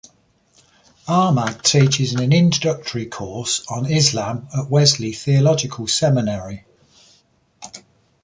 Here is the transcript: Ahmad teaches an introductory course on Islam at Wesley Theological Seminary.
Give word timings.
Ahmad 1.07 1.63
teaches 1.63 2.15
an 2.15 2.33
introductory 2.33 3.05
course 3.05 3.63
on 3.69 3.85
Islam 3.85 4.47
at 4.51 4.67
Wesley 4.67 5.11
Theological 5.13 5.85
Seminary. 5.85 6.65